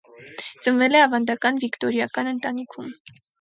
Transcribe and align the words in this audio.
Ծնվել 0.67 0.97
է 0.99 1.01
ավանդական 1.01 1.61
վիկտորյական 1.65 2.31
ընտանիքում։ 2.33 2.91